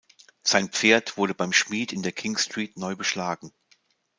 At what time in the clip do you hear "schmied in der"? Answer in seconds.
1.53-2.11